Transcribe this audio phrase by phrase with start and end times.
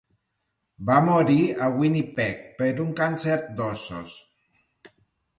[0.89, 4.15] Va morir a Winnipeg per un càncer d'ossos.